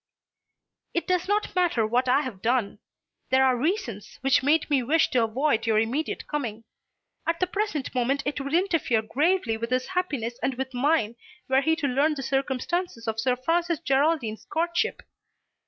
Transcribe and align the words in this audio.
"It 0.95 1.05
does 1.05 1.27
not 1.27 1.53
matter 1.53 1.85
what 1.85 2.09
I 2.09 2.21
have 2.21 2.41
done. 2.41 2.79
There 3.29 3.45
are 3.45 3.55
reasons, 3.55 4.17
which 4.21 4.41
made 4.41 4.67
me 4.67 4.81
wish 4.81 5.11
to 5.11 5.23
avoid 5.25 5.67
your 5.67 5.77
immediate 5.77 6.25
coming. 6.25 6.63
At 7.27 7.39
the 7.39 7.45
present 7.45 7.93
moment 7.93 8.23
it 8.25 8.41
would 8.41 8.55
interfere 8.55 9.03
gravely 9.03 9.57
with 9.57 9.69
his 9.69 9.89
happiness 9.89 10.39
and 10.41 10.55
with 10.55 10.73
mine 10.73 11.17
were 11.47 11.61
he 11.61 11.75
to 11.75 11.87
learn 11.87 12.15
the 12.15 12.23
circumstances 12.23 13.07
of 13.07 13.19
Sir 13.19 13.35
Francis 13.35 13.77
Geraldine's 13.79 14.45
courtship. 14.45 15.03